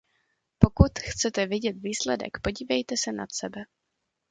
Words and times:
Pokud 0.59 0.91
chcete 0.99 1.45
vidět 1.45 1.77
výsledek, 1.77 2.37
podívejte 2.41 2.95
se 2.97 3.11
nad 3.11 3.31
sebe. 3.31 3.61